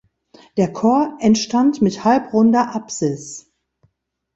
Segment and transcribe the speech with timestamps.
[0.57, 3.51] Der Chor entstand mit halbrunder Apsis.